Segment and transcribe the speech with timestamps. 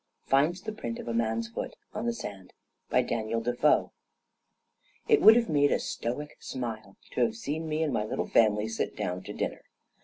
[0.25, 2.53] FINDS THE PRINT OF A MAN'S FOOT ON THE SAND
[2.89, 3.91] By Daniel Defoe
[5.07, 8.67] It would have made a Stoic smile to have seen me and my little family
[8.67, 9.61] sit down to dinner.